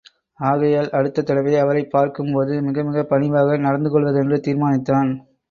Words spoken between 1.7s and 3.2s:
பார்க்கும்போது, மிகமிகப்